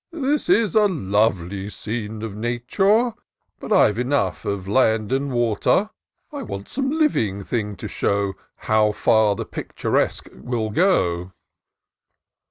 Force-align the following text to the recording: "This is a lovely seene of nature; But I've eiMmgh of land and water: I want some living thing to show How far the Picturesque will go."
"This 0.31 0.49
is 0.49 0.73
a 0.73 0.87
lovely 0.87 1.69
seene 1.69 2.23
of 2.23 2.35
nature; 2.35 3.13
But 3.59 3.71
I've 3.71 3.97
eiMmgh 3.97 4.45
of 4.45 4.67
land 4.67 5.11
and 5.11 5.31
water: 5.31 5.91
I 6.31 6.41
want 6.41 6.69
some 6.69 6.89
living 6.89 7.43
thing 7.43 7.75
to 7.75 7.87
show 7.87 8.33
How 8.65 8.93
far 8.93 9.35
the 9.35 9.45
Picturesque 9.45 10.25
will 10.33 10.71
go." 10.71 11.33